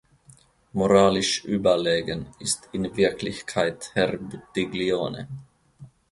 [0.73, 5.27] Moralisch überlegen ist in Wirklichkeit Herr Buttiglione.